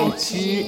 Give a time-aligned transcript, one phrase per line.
[0.00, 0.64] 爱吃。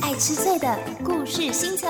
[0.00, 1.86] 爱吃脆的故事星球。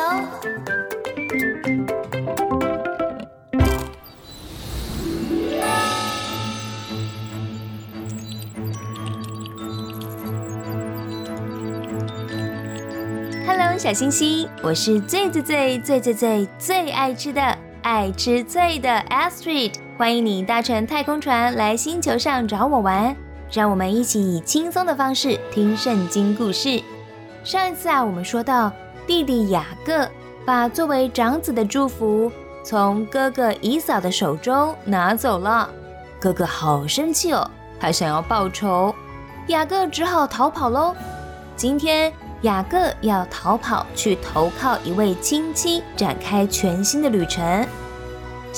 [13.78, 17.40] 小星星，我是最最最最最最最爱吃的
[17.80, 23.16] 爱吃脆的 Astrid，欢迎你搭乘太空船来星球上找我玩，
[23.50, 26.80] 让我们一起以轻松的方式听圣经故事。
[27.42, 28.70] 上一次啊，我们说到
[29.08, 30.08] 弟弟雅各
[30.46, 32.30] 把作为长子的祝福
[32.62, 35.68] 从哥哥以扫的手中拿走了，
[36.20, 38.94] 哥哥好生气哦，他想要报仇，
[39.48, 40.94] 雅各只好逃跑喽。
[41.56, 42.12] 今天。
[42.42, 47.66] 雅各要逃跑去投靠一位亲戚，展开全新的旅程。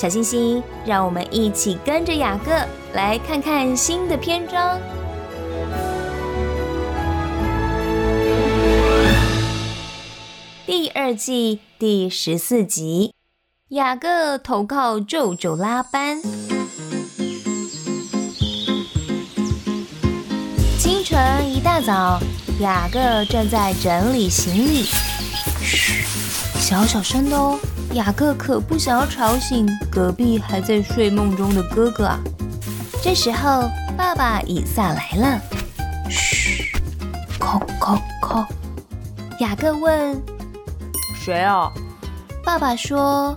[0.01, 2.49] 小星星，让我们一起跟着雅各
[2.95, 4.81] 来看看新的篇章。
[10.65, 13.13] 第二季第十四集，
[13.67, 16.19] 雅各投靠舅舅拉班。
[20.79, 22.19] 清晨一大早。
[22.59, 24.81] 雅各正在整理行李，
[25.61, 26.03] 嘘，
[26.59, 27.59] 小小声的哦。
[27.93, 32.19] 雅各可不想要吵醒隔壁还在睡梦中的哥哥啊。
[33.03, 35.41] 这时候，爸爸以撒来了，
[36.09, 36.71] 嘘，
[37.39, 38.45] 叩叩叩。
[39.39, 40.21] 雅各问
[41.19, 41.69] ：“谁啊？”
[42.45, 43.35] 爸爸说：“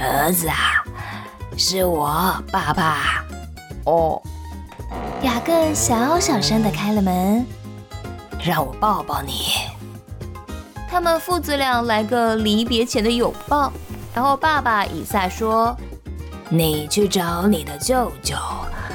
[0.00, 0.84] 儿子啊，
[1.56, 3.24] 是我，爸爸。”
[3.84, 4.22] 哦。
[5.22, 7.44] 雅各小小声的开了门。
[8.44, 9.32] 让我抱抱你。
[10.94, 13.72] 他们父子俩来个离别前的拥抱，
[14.14, 15.76] 然后爸爸以撒说
[16.48, 18.36] ：“你去找你的舅舅，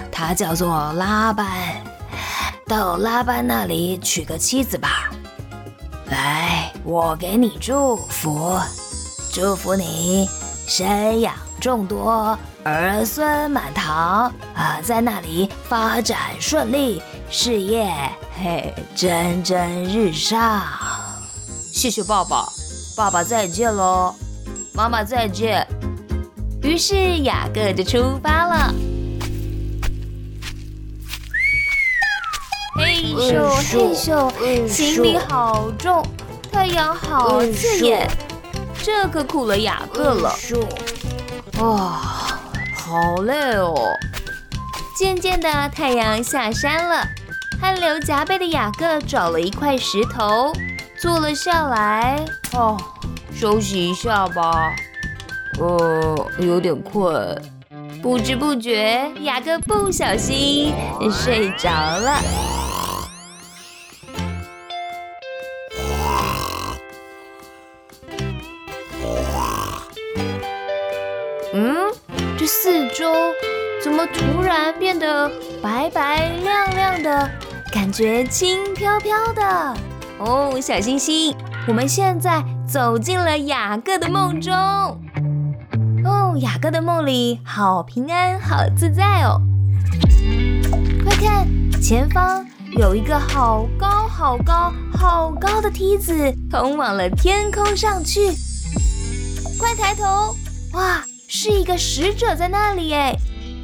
[0.10, 1.46] 他叫做拉班，
[2.66, 5.12] 到拉班那里娶个妻子吧。
[6.10, 8.58] 来，我给你祝福，
[9.34, 10.26] 祝福你
[10.68, 17.92] 生养众多，儿孙满堂啊，在那里发展顺利，事业。”
[18.42, 20.62] 嘿，蒸蒸日上！
[21.80, 22.46] 谢谢爸爸，
[22.94, 24.14] 爸爸再见喽，
[24.74, 25.66] 妈妈再见。
[26.62, 28.74] 于是雅各就出发了。
[32.76, 36.06] 嘿咻嘿咻，行李好重，
[36.52, 38.12] 太阳好刺眼，
[38.84, 40.36] 这可苦了雅各了。
[41.60, 42.02] 哇，
[42.76, 43.74] 好累哦。
[44.98, 47.08] 渐渐的，太阳下山了。
[47.62, 50.52] 汗流浃背的雅各找了一块石头，
[51.02, 52.26] 坐了下来。
[52.54, 52.78] 哦，
[53.34, 54.74] 休息一下吧。
[55.60, 57.42] 呃，有点困。
[58.02, 60.74] 不知不觉，雅各不小心
[61.12, 62.20] 睡着了。
[71.54, 71.92] 嗯，
[72.38, 73.14] 这四周
[73.84, 75.30] 怎么突然变得
[75.62, 77.30] 白白亮亮的？
[77.72, 79.76] 感觉轻飘飘的
[80.20, 81.34] 哦，小星星，
[81.66, 84.54] 我们现在走进了雅各的梦中。
[86.04, 89.40] 哦，雅各的梦里好平安，好自在哦。
[91.06, 91.48] 快看，
[91.82, 92.46] 前方
[92.78, 96.14] 有一个好高、好高、好高的梯子，
[96.52, 98.32] 通往了天空上去。
[99.58, 100.36] 快抬头，
[100.74, 103.16] 哇，是一个使者在那里哎！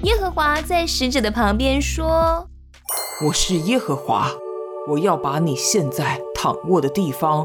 [0.04, 2.48] 耶和华在使者的旁边说。
[3.26, 4.32] 我是耶和华，
[4.92, 7.44] 我要把你现在躺卧的地方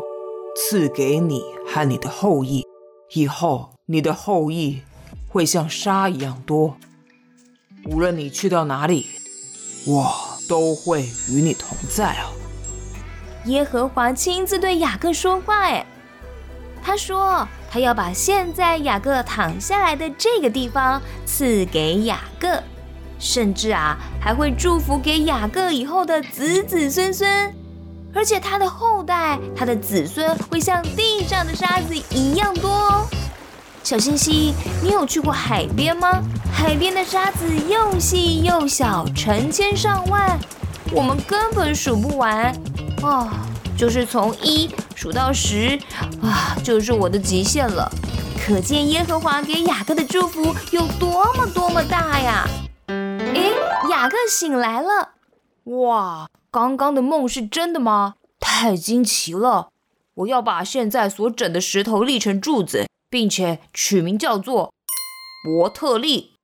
[0.55, 2.67] 赐给你和你的后裔，
[3.15, 4.83] 以后你的后裔
[5.27, 6.77] 会像沙一样多。
[7.87, 9.07] 无论你去到哪里，
[9.87, 10.15] 我
[10.47, 12.29] 都会与你同在啊！
[13.47, 15.87] 耶和华亲自对雅各说话，哎，
[16.83, 22.63] 他说他要把现在雅各躺下来的这个地方赐给雅各。
[23.19, 27.55] 甚至啊，还会祝福给雅各以后的子子孙孙，
[28.15, 33.07] 而且他的后代、他的子孙会像地上的沙子一样多哦。
[33.83, 36.23] 小星星，你有去过海边吗？
[36.53, 40.39] 海边的沙子又细又小，成千上万，
[40.93, 42.55] 我们根本数不完。
[43.03, 43.29] 哦，
[43.79, 45.79] 就是从一数到十，
[46.23, 47.91] 啊，就是我的极限了。
[48.45, 52.47] 可见耶和华给雅各的祝福有多么多么大呀！
[52.89, 53.53] 诶，
[53.91, 55.11] 雅各醒来了！
[55.65, 58.15] 哇，刚刚的梦是真的吗？
[58.41, 59.69] 太惊奇了！
[60.15, 64.73] 我要把现在所整的石头立成柱子，并且取名叫做
[65.45, 66.35] 伯特利。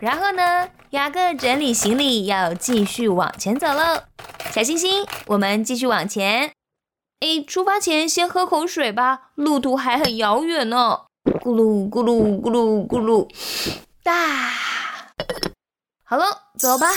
[0.00, 4.02] 然后呢，雅各整理行李，要继续往前走喽。
[4.50, 6.52] 小星星，我们继续往前。
[7.20, 11.02] 哎，出发前先喝口水吧，路途还很遥远呢。
[11.24, 13.28] 咕噜咕噜咕噜咕噜，
[14.02, 14.50] 哒。
[16.02, 16.24] 好了，
[16.58, 16.88] 走吧。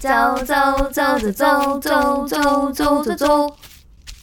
[0.00, 0.08] 走
[0.44, 3.56] 走走走走走走走走走。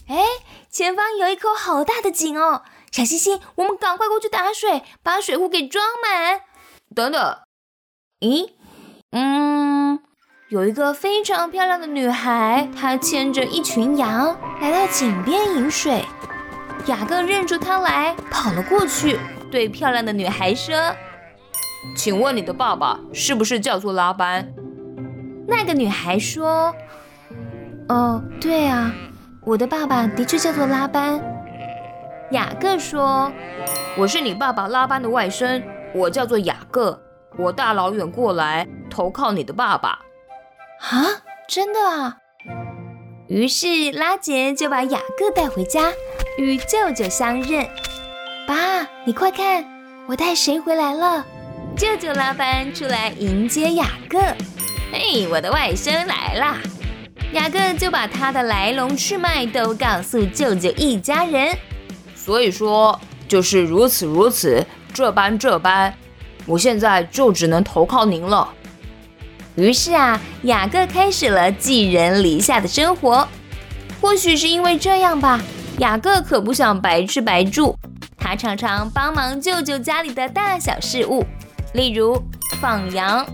[0.08, 0.24] 哎，
[0.70, 6.42] 前方有一口好大的井哦，小星星，我们赶快过去打水，把水壶给装满。
[6.96, 7.38] 等等，
[8.20, 8.52] 咦，
[9.12, 10.00] 嗯。
[10.50, 16.06] 有一个非常漂亮的女孩，她牵着一群羊来到井边饮水。
[16.86, 19.20] 雅各认出她来，跑了过去，
[19.50, 20.76] 对漂亮的女孩说
[21.98, 24.53] ：“请问你的爸爸是不是叫做拉班？”
[25.48, 26.74] 那个女孩说
[27.90, 28.94] ：“哦，对啊，
[29.42, 31.22] 我的爸爸的确叫做拉班。”
[32.32, 33.32] 雅各说
[33.98, 35.62] ：“我是你爸爸拉班的外甥，
[35.94, 37.00] 我叫做雅各，
[37.38, 40.00] 我大老远过来投靠你的爸爸。”
[40.90, 42.18] 啊，真的啊！
[43.28, 45.92] 于是拉杰就把雅各带回家，
[46.38, 47.66] 与舅舅相认。
[48.48, 49.64] 爸，你快看，
[50.08, 51.26] 我带谁回来了？
[51.78, 54.20] 舅舅拉班出来迎接雅各。
[54.96, 56.58] 嘿，我的外甥来啦！
[57.32, 61.58] 雅各就把他的来龙去脉都告诉舅舅一家人。
[62.16, 64.64] 所以说，就是如此如此，
[64.94, 65.92] 这般这般，
[66.46, 68.48] 我现在就只能投靠您了。
[69.56, 73.28] 于是啊，雅各开始了寄人篱下的生活。
[74.00, 75.42] 或许是因为这样吧，
[75.80, 77.76] 雅各可不想白吃白住。
[78.16, 81.26] 他常常帮忙舅舅家里的大小事务，
[81.74, 82.22] 例如
[82.62, 83.26] 放羊、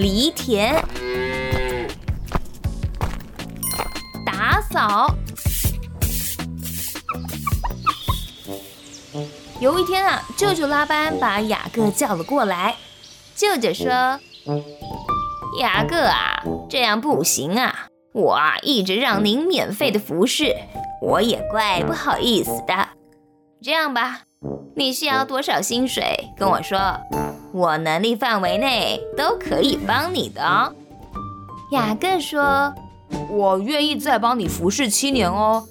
[0.00, 0.82] 犁田、
[4.24, 5.14] 打扫。
[9.60, 12.76] 有一天啊，舅舅拉班把雅各叫了过来。
[13.34, 13.90] 舅舅说
[15.60, 17.88] ：“雅各啊，这样不行啊！
[18.14, 20.56] 我啊一直让您免费的服侍，
[21.02, 22.88] 我也怪不好意思的。
[23.62, 24.22] 这样吧，
[24.74, 26.98] 你需要多少薪水，跟我说，
[27.52, 30.72] 我能力范围内都可以帮你的哦。”
[31.72, 32.74] 雅各说
[33.30, 35.64] ：“我愿意再帮你服侍七年哦。”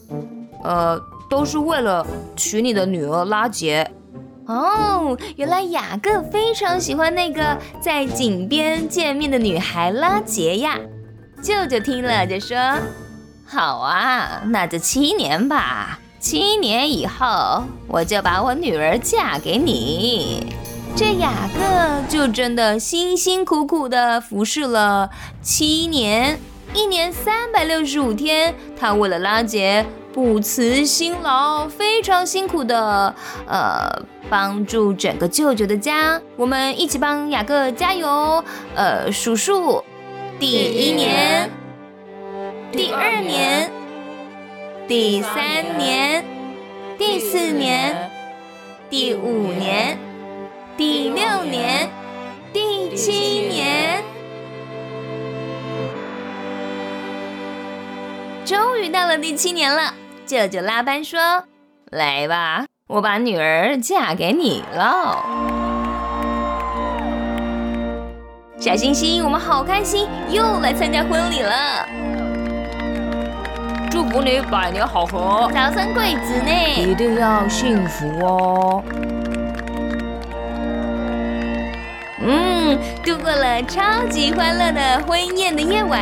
[0.64, 1.02] 呃。
[1.30, 2.04] 都是为了
[2.36, 3.88] 娶你的女儿拉杰。
[4.48, 10.80] 哦，原来雅各非常喜欢那个在井边见面的女孩拉杰呀。
[11.40, 12.58] 舅舅听了就说
[13.46, 16.00] ：“好啊，那就七年吧。
[16.20, 20.52] 七年以后，我就把我女儿嫁给你。”
[20.95, 25.09] 这雅各就真的辛辛苦苦的服侍了
[25.41, 26.39] 七年，
[26.74, 29.86] 一年三百六十五天，他为了拉杰。
[30.12, 33.13] 不辞辛劳，非常辛苦的，
[33.47, 33.88] 呃，
[34.27, 36.19] 帮助整个舅舅的家。
[36.36, 38.44] 我们一起帮雅各加油。
[38.75, 39.83] 呃，数数，
[40.39, 41.50] 第一年，
[42.71, 43.71] 第二年，
[44.88, 46.25] 第三年，
[46.97, 48.09] 第四年，
[48.89, 49.97] 第五年，
[50.80, 51.90] 第六年，
[52.54, 53.12] 第七
[53.52, 54.02] 年，
[58.46, 59.94] 终于到了第七年了。
[60.26, 61.20] 舅舅拉班说
[61.92, 65.18] ：“来吧，我把女儿嫁给你喽。”
[68.57, 71.86] 小星星，我们好开心，又来参加婚礼了。
[73.92, 76.50] 祝福你百年好合，早生贵子呢！
[76.78, 78.81] 一定要幸福哦。
[82.21, 85.99] 嗯，度过了超级欢乐的婚宴的夜晚。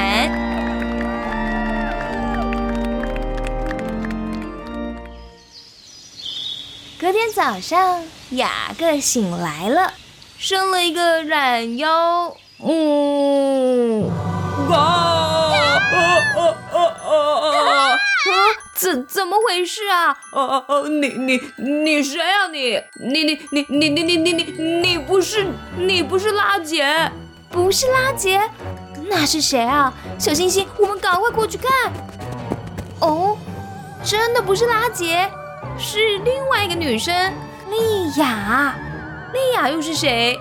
[7.00, 9.94] 隔天早上，雅各醒来了，
[10.38, 12.36] 生了一个懒腰。
[12.60, 14.10] 嗯，
[14.72, 15.07] 啊
[18.88, 20.18] 怎怎么回事啊？
[20.32, 20.88] 哦哦哦！
[20.88, 22.48] 你你你谁啊？
[22.48, 27.12] 你你你你你你你你你你不是你不是拉杰？
[27.50, 28.40] 不是拉杰？
[29.10, 29.94] 那是谁啊？
[30.18, 31.92] 小星星，我们赶快过去看。
[33.02, 33.38] 哦，
[34.06, 35.30] 真的不是拉杰。
[35.78, 37.14] 是另外一个女生，
[37.70, 38.74] 莉亚。
[39.34, 40.40] 莉亚又是谁？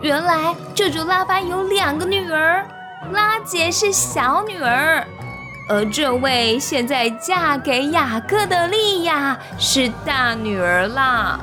[0.00, 2.66] 原来舅舅拉班有两个女儿，
[3.12, 5.06] 拉杰是小女儿，
[5.68, 11.40] 而这位现在嫁给雅各的莉亚是大女儿啦。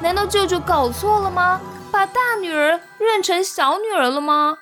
[0.00, 1.60] 难道舅舅搞错了吗？
[1.90, 4.56] 把大女儿认成小女儿了吗？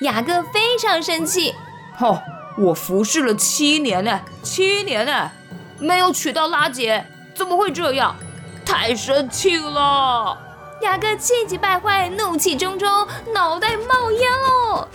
[0.00, 1.54] 雅各非常生气。
[1.96, 2.18] 吼！
[2.58, 5.30] 我服侍了七年呢，七年呢。
[5.78, 8.16] 没有娶到拉姐，怎么会这样？
[8.64, 10.38] 太生气了！
[10.82, 12.88] 雅各气急败坏，怒气冲冲，
[13.34, 14.88] 脑袋冒烟了。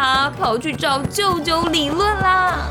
[0.00, 2.68] 他跑去找舅舅理论啦。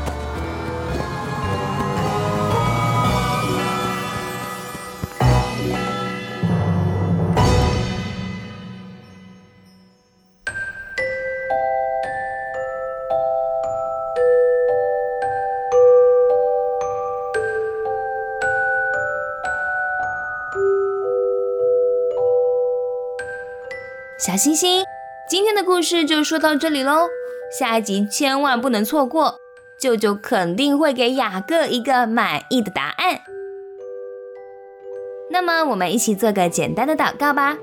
[24.18, 24.82] 小星星，
[25.28, 27.06] 今天的故事就说到这里喽。
[27.50, 29.38] 下一集千万不能错过，
[29.78, 33.20] 舅舅肯定会给雅各一个满意的答案。
[35.30, 37.56] 那么，我们一起做个简单的祷告吧。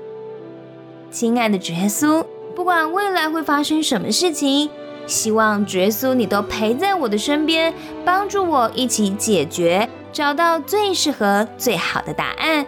[1.10, 2.24] 亲爱的耶稣，
[2.54, 4.70] 不管未来会发生什么事情，
[5.06, 7.72] 希望耶稣你都陪在我的身边，
[8.04, 12.66] 帮助我一起解决，找到最适合、最好的答案。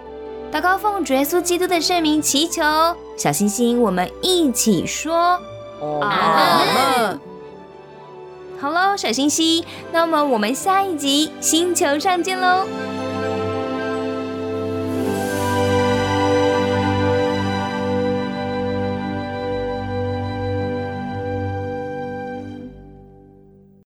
[0.52, 2.62] 祷告奉耶稣基督的圣名祈求，
[3.16, 5.38] 小星星，我们一起说
[6.00, 7.20] 阿门。
[8.60, 12.66] 好喽，小星星，那么我们下一集星球上见喽。